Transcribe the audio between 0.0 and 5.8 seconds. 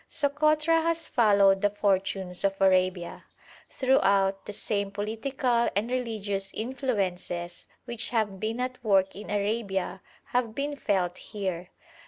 Sokotra has followed the fortunes of Arabia; throughout, the same political